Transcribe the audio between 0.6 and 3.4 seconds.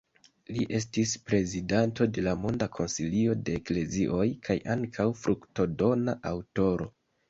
estis prezidanto de la Monda Konsilio